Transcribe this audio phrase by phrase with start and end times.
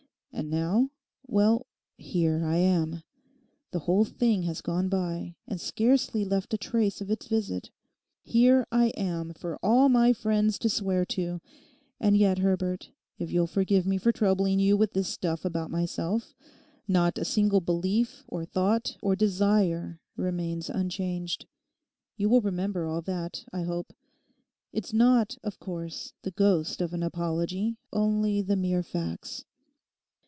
[0.33, 1.67] And now—well,
[1.97, 3.03] here I am.
[3.71, 7.69] The whole thing has gone by and scarcely left a trace of its visit.
[8.23, 11.41] Here I am for all my friends to swear to;
[11.99, 16.33] and yet, Herbert, if you'll forgive me troubling you with this stuff about myself,
[16.87, 21.45] not a single belief, or thought, or desire remains unchanged.
[22.15, 23.93] You will remember all that, I hope.
[24.71, 29.43] It's not, of course, the ghost of an apology, only the mere facts.